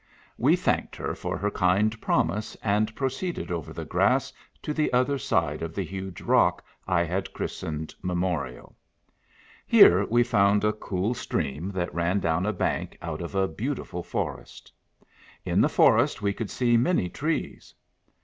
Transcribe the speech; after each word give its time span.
We 0.35 0.55
thanked 0.55 0.95
her 0.95 1.13
for 1.13 1.37
her 1.37 1.51
kind 1.51 2.01
promise, 2.01 2.57
and 2.63 2.95
pro 2.95 3.07
ceeded 3.07 3.51
over 3.51 3.71
the 3.71 3.85
grass 3.85 4.33
to 4.63 4.73
the 4.73 4.91
other 4.91 5.19
side 5.19 5.61
of 5.61 5.75
the 5.75 5.83
huge 5.83 6.21
rock 6.21 6.65
I 6.87 7.03
had 7.03 7.31
christened 7.33 7.93
Memorial. 8.01 8.75
Here 9.67 10.07
we 10.07 10.23
found 10.23 10.63
a 10.63 10.69
THE 10.73 10.73
FEMALE 10.73 10.73
PECCADILLO. 10.79 10.87
cool 10.89 11.13
stream 11.13 11.71
that 11.73 11.93
ran 11.93 12.19
down 12.19 12.47
a 12.47 12.53
bank 12.53 12.97
out 12.99 13.21
of 13.21 13.35
a 13.35 13.47
beautiful 13.47 14.01
forest. 14.01 14.71
In 15.45 15.61
the 15.61 15.69
forest 15.69 16.19
we 16.19 16.33
could 16.33 16.49
see 16.49 16.77
many 16.77 17.07
trees. 17.07 17.75